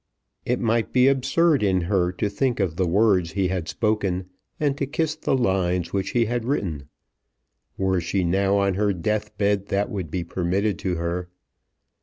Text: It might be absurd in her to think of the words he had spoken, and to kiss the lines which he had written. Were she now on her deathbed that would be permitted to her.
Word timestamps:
It 0.47 0.59
might 0.59 0.91
be 0.91 1.07
absurd 1.07 1.61
in 1.61 1.81
her 1.81 2.11
to 2.13 2.27
think 2.27 2.59
of 2.59 2.75
the 2.75 2.87
words 2.87 3.33
he 3.33 3.49
had 3.49 3.67
spoken, 3.67 4.25
and 4.59 4.75
to 4.79 4.87
kiss 4.87 5.15
the 5.15 5.37
lines 5.37 5.93
which 5.93 6.09
he 6.09 6.25
had 6.25 6.43
written. 6.43 6.89
Were 7.77 8.01
she 8.01 8.23
now 8.23 8.57
on 8.57 8.73
her 8.73 8.93
deathbed 8.93 9.67
that 9.67 9.91
would 9.91 10.09
be 10.09 10.23
permitted 10.23 10.79
to 10.79 10.95
her. 10.95 11.29